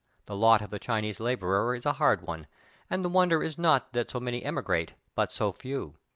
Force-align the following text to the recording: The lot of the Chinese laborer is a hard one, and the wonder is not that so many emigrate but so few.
The 0.25 0.35
lot 0.35 0.63
of 0.63 0.71
the 0.71 0.79
Chinese 0.79 1.19
laborer 1.19 1.75
is 1.75 1.85
a 1.85 1.93
hard 2.01 2.23
one, 2.23 2.47
and 2.89 3.03
the 3.03 3.07
wonder 3.09 3.43
is 3.43 3.59
not 3.59 3.93
that 3.93 4.09
so 4.09 4.19
many 4.19 4.43
emigrate 4.43 4.95
but 5.13 5.31
so 5.31 5.51
few. 5.51 5.93